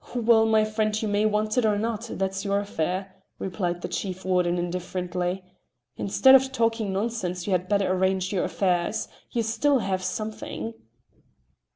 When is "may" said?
1.07-1.27